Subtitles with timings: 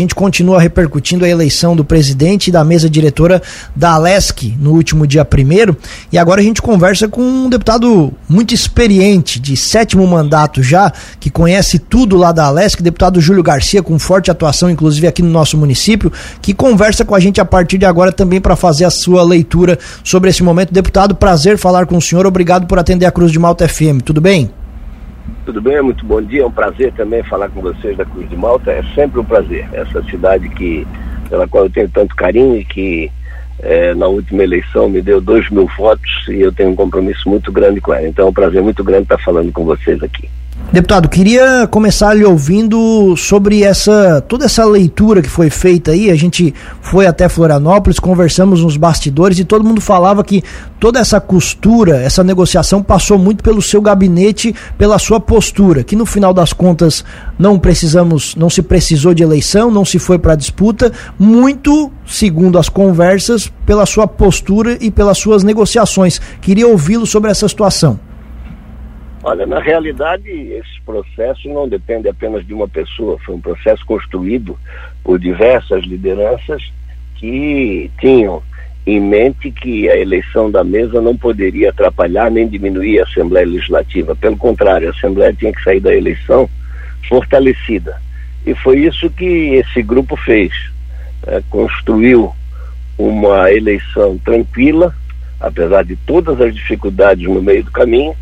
[0.00, 3.40] gente continua repercutindo a eleição do presidente e da mesa diretora
[3.74, 5.76] da Alesc no último dia primeiro.
[6.12, 11.30] E agora a gente conversa com um deputado muito experiente, de sétimo mandato já, que
[11.30, 15.56] conhece tudo lá da Alesc, deputado Júlio Garcia, com forte atuação, inclusive aqui no nosso
[15.56, 19.22] município, que conversa com a gente a partir de agora também para fazer a sua
[19.22, 20.72] leitura sobre esse momento.
[20.72, 22.26] Deputado, prazer falar com o senhor.
[22.26, 24.02] Obrigado por atender a Cruz de Malta FM.
[24.04, 24.50] Tudo bem?
[25.44, 26.42] Tudo bem, muito bom dia.
[26.42, 28.70] É um prazer também falar com vocês da Cruz de Malta.
[28.70, 29.66] É sempre um prazer.
[29.72, 30.86] Essa cidade que,
[31.28, 33.10] pela qual eu tenho tanto carinho e que
[33.62, 37.50] é, na última eleição me deu dois mil votos e eu tenho um compromisso muito
[37.50, 38.06] grande com ela.
[38.06, 40.28] Então é um prazer muito grande estar falando com vocês aqui.
[40.72, 46.12] Deputado, queria começar lhe ouvindo sobre essa toda essa leitura que foi feita aí.
[46.12, 50.44] A gente foi até Florianópolis, conversamos nos bastidores e todo mundo falava que
[50.78, 56.06] toda essa costura, essa negociação passou muito pelo seu gabinete, pela sua postura, que no
[56.06, 57.04] final das contas
[57.36, 62.68] não precisamos, não se precisou de eleição, não se foi para disputa, muito, segundo as
[62.68, 66.20] conversas, pela sua postura e pelas suas negociações.
[66.40, 67.98] Queria ouvi-lo sobre essa situação.
[69.22, 74.58] Olha, na realidade, esse processo não depende apenas de uma pessoa, foi um processo construído
[75.04, 76.72] por diversas lideranças
[77.16, 78.42] que tinham
[78.86, 84.16] em mente que a eleição da mesa não poderia atrapalhar nem diminuir a Assembleia Legislativa.
[84.16, 86.48] Pelo contrário, a Assembleia tinha que sair da eleição
[87.06, 88.00] fortalecida.
[88.46, 90.52] E foi isso que esse grupo fez.
[91.26, 92.32] É, construiu
[92.96, 94.94] uma eleição tranquila,
[95.38, 98.16] apesar de todas as dificuldades no meio do caminho,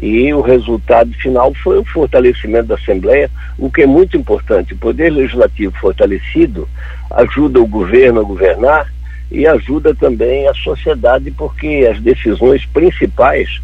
[0.00, 4.72] e o resultado final foi o fortalecimento da Assembleia, o que é muito importante.
[4.72, 6.66] O Poder Legislativo fortalecido
[7.10, 8.90] ajuda o governo a governar
[9.30, 13.60] e ajuda também a sociedade, porque as decisões principais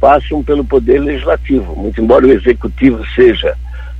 [0.00, 1.74] passam pelo Poder Legislativo.
[1.74, 3.56] Muito embora o Executivo seja,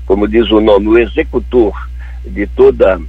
[0.07, 1.75] como diz o nome, o executor
[2.25, 3.01] de toda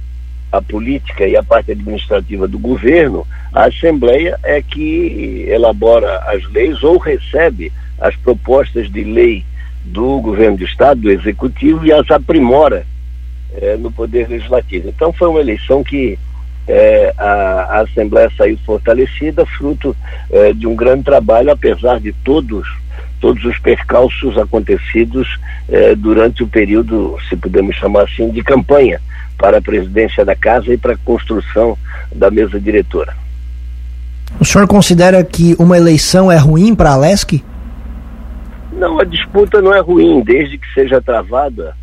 [0.50, 6.82] a política e a parte administrativa do governo, a Assembleia é que elabora as leis
[6.82, 9.44] ou recebe as propostas de lei
[9.84, 12.84] do governo do Estado, do Executivo, e as aprimora
[13.54, 14.88] é, no Poder Legislativo.
[14.88, 16.18] Então foi uma eleição que
[16.66, 17.24] é, a,
[17.70, 19.96] a, Assembleia saiu fortalecida, fruto
[20.30, 22.66] é, de um grande trabalho, apesar de todos
[23.20, 25.28] todos os percalços acontecidos
[25.98, 29.00] durante o período, se podemos chamar assim, de campanha
[29.38, 31.78] para a presidência da casa e para a construção
[32.12, 33.14] da mesa diretora.
[34.40, 37.44] O senhor considera que uma eleição é ruim para a LESC?
[38.82, 41.76] Não, a disputa não é ruim, desde que seja travada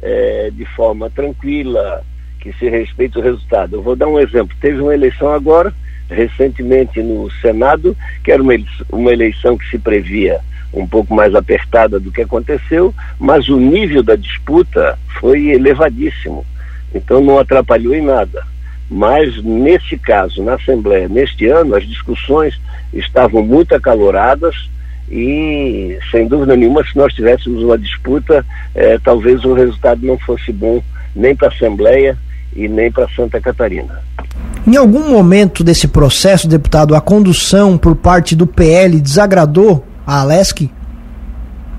[0.00, 2.04] é, de forma tranquila,
[2.38, 3.74] que se respeite o resultado.
[3.74, 4.56] Eu vou dar um exemplo.
[4.60, 5.74] Teve uma eleição agora,
[6.08, 10.38] recentemente no Senado, que era uma eleição, uma eleição que se previa
[10.72, 16.46] um pouco mais apertada do que aconteceu, mas o nível da disputa foi elevadíssimo.
[16.94, 18.46] Então não atrapalhou em nada.
[18.88, 22.60] Mas nesse caso, na Assembleia, neste ano, as discussões
[22.92, 24.68] estavam muito acaloradas,
[25.10, 28.44] e, sem dúvida nenhuma, se nós tivéssemos uma disputa,
[28.74, 30.82] eh, talvez o resultado não fosse bom
[31.14, 32.16] nem para a Assembleia
[32.56, 34.02] e nem para Santa Catarina.
[34.66, 40.70] Em algum momento desse processo, deputado, a condução por parte do PL desagradou a Alesc?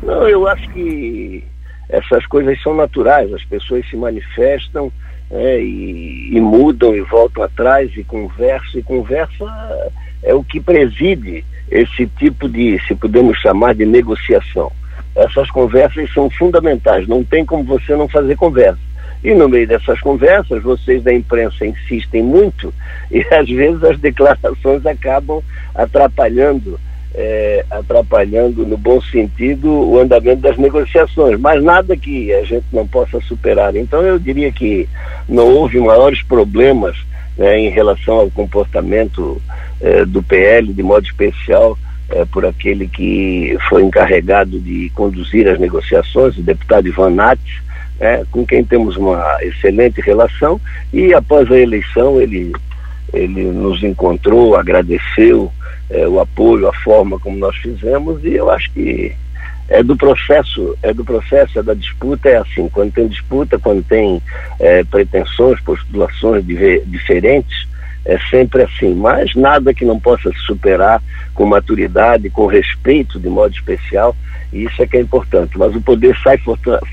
[0.04, 1.44] Não, eu acho que
[1.90, 4.92] essas coisas são naturais, as pessoas se manifestam
[5.32, 9.46] é, e, e, mudam e voltam atrás e conversam, e conversa
[10.22, 14.72] é o que preside esse tipo de, se podemos chamar de negociação.
[15.16, 18.80] Essas conversas são fundamentais, não tem como você não fazer conversa.
[19.24, 22.74] E no meio dessas conversas, vocês da imprensa insistem muito
[23.10, 25.42] e às vezes as declarações acabam
[25.74, 26.80] atrapalhando,
[27.14, 32.86] é, atrapalhando no bom sentido o andamento das negociações, mas nada que a gente não
[32.86, 33.76] possa superar.
[33.76, 34.88] Então eu diria que
[35.28, 36.96] não houve maiores problemas
[37.38, 39.42] né, em relação ao comportamento
[39.82, 41.78] eh, do PL, de modo especial
[42.10, 47.62] eh, por aquele que foi encarregado de conduzir as negociações, o deputado Ivan Nates,
[48.00, 50.60] né, com quem temos uma excelente relação,
[50.94, 52.54] e após a eleição ele,
[53.14, 55.52] ele nos encontrou, agradeceu
[55.90, 59.14] eh, o apoio, a forma como nós fizemos, e eu acho que
[59.68, 63.84] é do processo, é do processo, é da disputa, é assim, quando tem disputa, quando
[63.84, 64.22] tem
[64.60, 66.46] é, pretensões, postulações
[66.86, 67.68] diferentes,
[68.06, 71.02] é sempre assim, mas nada que não possa se superar
[71.34, 74.16] com maturidade, com respeito de modo especial,
[74.54, 75.58] e isso é que é importante.
[75.58, 76.40] Mas o poder sai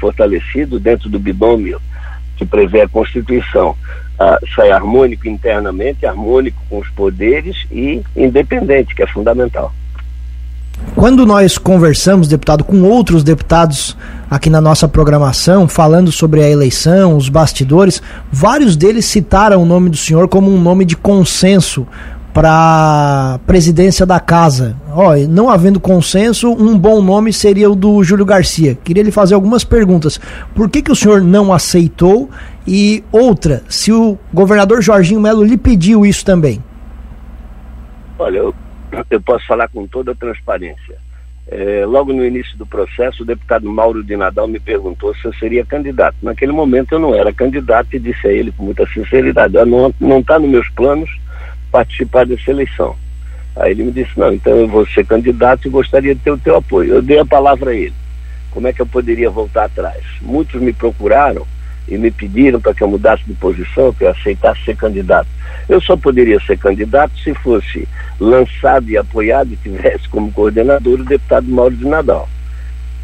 [0.00, 1.80] fortalecido dentro do binômio
[2.36, 3.76] que prevê a Constituição.
[4.18, 9.72] Ah, sai harmônico internamente, harmônico com os poderes e independente, que é fundamental.
[10.94, 13.96] Quando nós conversamos, deputado, com outros deputados
[14.30, 19.90] aqui na nossa programação, falando sobre a eleição, os bastidores, vários deles citaram o nome
[19.90, 21.86] do senhor como um nome de consenso
[22.32, 24.76] para presidência da casa.
[24.94, 28.78] Ó, não havendo consenso, um bom nome seria o do Júlio Garcia.
[28.82, 30.18] Queria lhe fazer algumas perguntas.
[30.54, 32.30] Por que, que o senhor não aceitou?
[32.66, 36.62] E outra, se o governador Jorginho Melo lhe pediu isso também?
[38.18, 38.52] Olha,
[39.10, 40.96] eu posso falar com toda transparência.
[41.48, 45.34] É, logo no início do processo, o deputado Mauro de Nadal me perguntou se eu
[45.34, 46.16] seria candidato.
[46.22, 50.20] Naquele momento eu não era candidato e disse a ele com muita sinceridade: ah, não
[50.20, 51.10] está nos meus planos
[51.70, 52.96] participar dessa eleição.
[53.56, 56.38] Aí ele me disse, não, então eu vou ser candidato e gostaria de ter o
[56.38, 56.94] teu apoio.
[56.94, 57.94] Eu dei a palavra a ele.
[58.50, 60.02] Como é que eu poderia voltar atrás?
[60.20, 61.46] Muitos me procuraram
[61.92, 65.28] e me pediram para que eu mudasse de posição, que eu aceitasse ser candidato.
[65.68, 67.86] Eu só poderia ser candidato se fosse
[68.18, 72.26] lançado e apoiado e tivesse como coordenador o deputado Mauro de Nadal.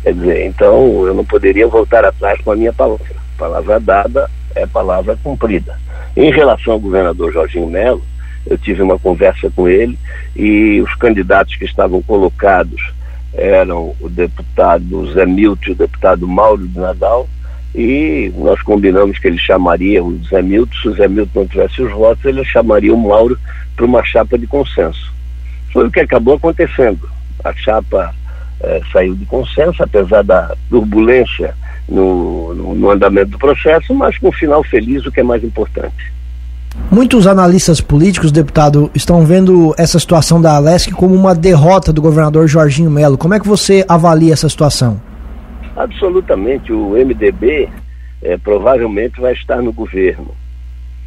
[0.02, 3.16] Quer dizer, então eu não poderia voltar atrás com a minha palavra.
[3.36, 5.78] Palavra dada é palavra cumprida.
[6.16, 8.02] Em relação ao governador Jorginho Melo,
[8.46, 9.98] eu tive uma conversa com ele
[10.34, 12.80] e os candidatos que estavam colocados
[13.34, 17.28] eram o deputado Zé Milton e o deputado Mauro de Nadal
[17.74, 21.82] e nós combinamos que ele chamaria o Zé Milton, se o Zé Milton não tivesse
[21.82, 23.38] os votos, ele chamaria o Mauro
[23.76, 25.12] para uma chapa de consenso.
[25.72, 27.08] Foi o que acabou acontecendo.
[27.44, 28.14] A chapa
[28.60, 31.54] eh, saiu de consenso, apesar da turbulência
[31.88, 35.44] no, no, no andamento do processo, mas com um final feliz, o que é mais
[35.44, 36.12] importante.
[36.90, 42.46] Muitos analistas políticos, deputado, estão vendo essa situação da Alesc como uma derrota do governador
[42.48, 43.18] Jorginho Melo.
[43.18, 45.00] Como é que você avalia essa situação?
[45.78, 46.72] Absolutamente.
[46.72, 47.68] O MDB
[48.20, 50.34] é, eh, provavelmente vai estar no governo.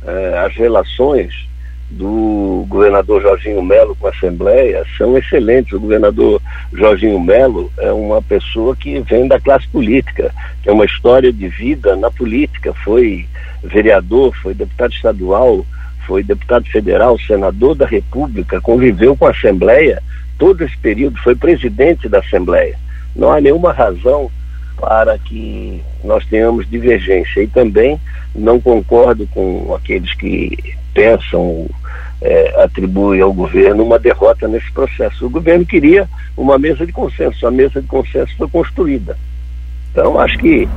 [0.08, 1.46] É, as relações
[1.90, 5.74] do governador Jorginho Melo com a Assembleia são excelentes.
[5.74, 6.42] O governador
[6.72, 10.34] Jorginho Melo é uma pessoa que vem da classe política,
[10.64, 13.28] tem uma história de vida na política, foi
[13.62, 15.66] vereador, foi deputado estadual,
[16.08, 20.02] foi deputado federal, senador da República, conviveu com a Assembleia
[20.40, 22.78] todo esse período, foi presidente da Assembleia.
[23.14, 24.32] Não há nenhuma razão
[24.82, 27.44] para que nós tenhamos divergência.
[27.44, 28.02] E também
[28.34, 30.58] não concordo com aqueles que
[30.92, 31.70] pensam,
[32.20, 35.28] é, atribuem ao governo uma derrota nesse processo.
[35.28, 39.16] O governo queria uma mesa de consenso, a mesa de consenso foi construída.
[39.92, 40.68] Então, acho que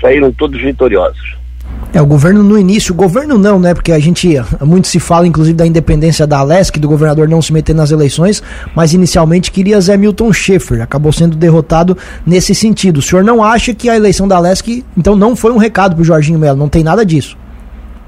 [0.00, 1.41] saíram todos vitoriosos.
[1.94, 3.74] É, o governo no início, o governo não, né?
[3.74, 7.52] Porque a gente, muito se fala inclusive da independência da Alesc, do governador não se
[7.52, 8.42] meter nas eleições,
[8.74, 12.98] mas inicialmente queria Zé Milton Schaefer, acabou sendo derrotado nesse sentido.
[12.98, 16.04] O senhor não acha que a eleição da Alesc, então, não foi um recado pro
[16.04, 17.36] Jorginho Melo, não tem nada disso?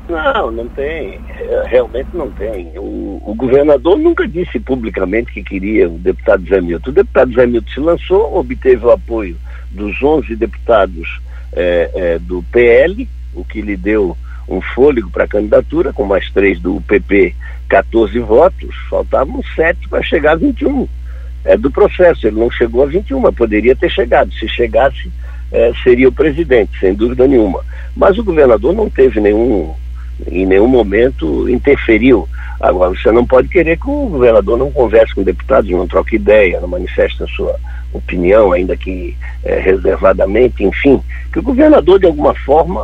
[0.08, 1.18] Não, não tem,
[1.66, 2.72] realmente não tem.
[2.76, 6.90] O, o governador nunca disse publicamente que queria o deputado Zé Milton.
[6.90, 9.36] O deputado Zé Milton se lançou, obteve o apoio
[9.70, 11.20] dos 11 deputados
[11.54, 14.16] é, é, do PL, o que lhe deu
[14.48, 17.34] um fôlego para a candidatura, com mais três do PP,
[17.68, 20.86] 14 votos, faltavam sete para chegar a 21.
[21.44, 24.32] É do processo, ele não chegou a 21, mas poderia ter chegado.
[24.32, 25.10] Se chegasse,
[25.52, 27.60] é, seria o presidente, sem dúvida nenhuma.
[27.96, 29.74] Mas o governador não teve nenhum,
[30.26, 32.28] em nenhum momento, interferiu.
[32.60, 36.60] Agora, você não pode querer que o governador não converse com deputados, não troque ideia,
[36.60, 37.58] não manifeste a sua
[37.94, 41.00] opinião, ainda que é, reservadamente, enfim,
[41.32, 42.82] que o governador de alguma forma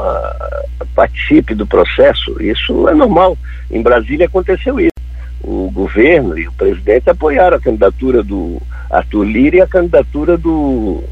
[0.94, 2.40] participe do processo.
[2.42, 3.36] Isso é normal.
[3.70, 4.90] Em Brasília aconteceu isso.
[5.43, 11.02] O governo e o presidente apoiaram a candidatura do Arthur Lira e a candidatura do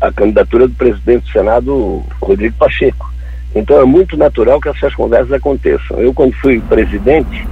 [0.00, 3.12] a candidatura do presidente do Senado, Rodrigo Pacheco.
[3.52, 5.98] Então é muito natural que essas conversas aconteçam.
[5.98, 7.44] Eu quando fui presidente,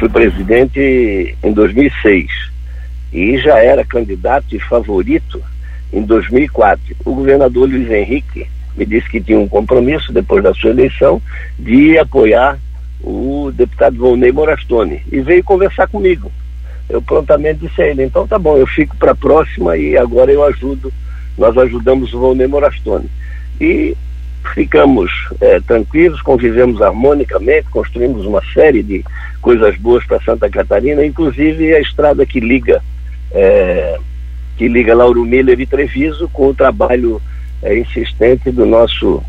[0.00, 2.53] fui presidente em 2006
[3.14, 5.40] e já era candidato e favorito
[5.92, 6.96] em 2004.
[7.04, 11.22] O governador Luiz Henrique me disse que tinha um compromisso, depois da sua eleição,
[11.56, 12.58] de apoiar
[13.00, 16.32] o deputado Volney Morastone e veio conversar comigo.
[16.88, 20.32] Eu prontamente disse a ele, então tá bom, eu fico para a próxima e agora
[20.32, 20.92] eu ajudo,
[21.38, 23.08] nós ajudamos o Volney Morastone.
[23.60, 23.96] E
[24.52, 29.04] ficamos é, tranquilos, convivemos harmonicamente, construímos uma série de
[29.40, 32.82] coisas boas para Santa Catarina, inclusive a estrada que liga
[33.32, 33.98] é,
[34.56, 37.20] que liga Lauro Miller e Treviso com o trabalho
[37.62, 39.22] é, insistente do nosso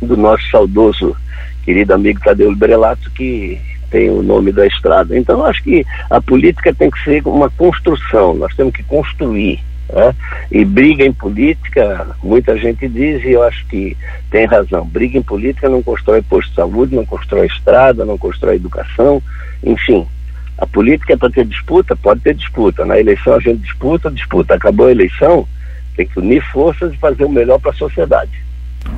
[0.00, 1.16] do nosso saudoso
[1.64, 3.58] querido amigo Tadeu Librelato, que
[3.90, 5.16] tem o nome da estrada.
[5.16, 9.60] Então, acho que a política tem que ser uma construção, nós temos que construir.
[9.88, 10.14] Né?
[10.50, 13.96] E briga em política, muita gente diz, e eu acho que
[14.30, 18.56] tem razão: briga em política não constrói posto de saúde, não constrói estrada, não constrói
[18.56, 19.22] educação,
[19.62, 20.06] enfim.
[20.56, 22.84] A política é para ter disputa, pode ter disputa.
[22.84, 24.54] Na eleição a gente disputa, disputa.
[24.54, 25.46] Acabou a eleição,
[25.96, 28.32] tem que unir forças e fazer o melhor para a sociedade.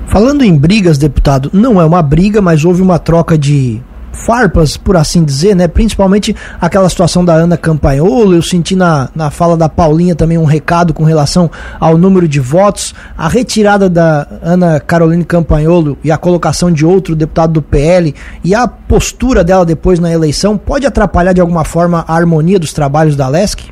[0.06, 3.80] Falando em brigas, deputado, não é uma briga, mas houve uma troca de
[4.16, 5.68] farpas, por assim dizer, né?
[5.68, 8.34] Principalmente aquela situação da Ana Campanholo.
[8.34, 12.40] Eu senti na, na fala da Paulinha também um recado com relação ao número de
[12.40, 12.94] votos.
[13.16, 18.54] A retirada da Ana Caroline Campanholo e a colocação de outro deputado do PL e
[18.54, 23.16] a postura dela depois na eleição pode atrapalhar de alguma forma a harmonia dos trabalhos
[23.16, 23.70] da LESC?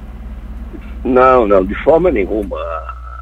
[1.04, 2.56] Não, não, de forma nenhuma.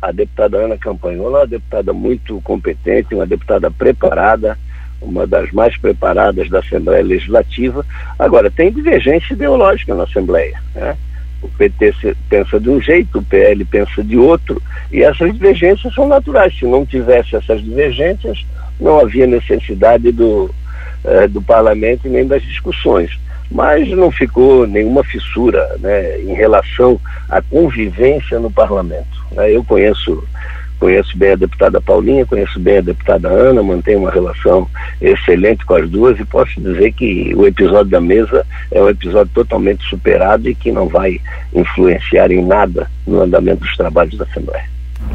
[0.00, 4.59] A deputada Ana Campanholo é uma deputada muito competente, uma deputada preparada
[5.02, 7.85] uma das mais preparadas da Assembleia Legislativa.
[8.18, 10.61] Agora, tem divergência ideológica na Assembleia.
[10.75, 10.97] Né?
[11.42, 11.94] O PT
[12.28, 16.56] pensa de um jeito, o PL pensa de outro, e essas divergências são naturais.
[16.56, 18.44] Se não tivesse essas divergências,
[18.78, 20.54] não havia necessidade do,
[21.04, 23.18] eh, do parlamento nem das discussões.
[23.50, 29.23] Mas não ficou nenhuma fissura né, em relação à convivência no parlamento.
[29.32, 29.52] Né?
[29.52, 30.25] Eu conheço
[30.83, 34.67] Conheço bem a deputada Paulinha, conheço bem a deputada Ana, mantenho uma relação
[35.01, 39.31] excelente com as duas e posso dizer que o episódio da mesa é um episódio
[39.33, 41.21] totalmente superado e que não vai
[41.55, 44.65] influenciar em nada no andamento dos trabalhos da Assembleia.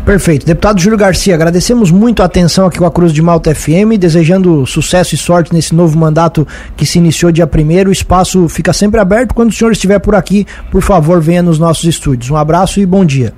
[0.05, 0.45] Perfeito.
[0.45, 4.65] Deputado Júlio Garcia, agradecemos muito a atenção aqui com a Cruz de Malta FM, desejando
[4.65, 6.47] sucesso e sorte nesse novo mandato
[6.77, 7.89] que se iniciou dia primeiro.
[7.89, 9.33] O espaço fica sempre aberto.
[9.33, 12.31] Quando o senhor estiver por aqui, por favor, venha nos nossos estúdios.
[12.31, 13.33] Um abraço e bom dia.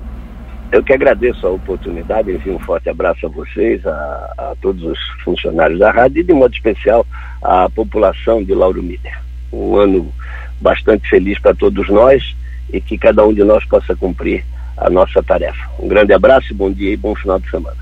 [0.72, 3.90] Eu que agradeço a oportunidade, envio um forte abraço a vocês, a,
[4.38, 7.04] a todos os funcionários da rádio e, de modo especial,
[7.42, 9.20] à população de Lauro Miller.
[9.52, 10.12] Um ano
[10.60, 12.36] bastante feliz para todos nós
[12.72, 14.44] e que cada um de nós possa cumprir
[14.76, 15.68] a nossa tarefa.
[15.78, 17.80] Um grande abraço, bom dia e bom final de semana.